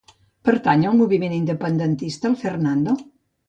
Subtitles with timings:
[0.47, 3.01] Pertany al moviment independentista el Fernando?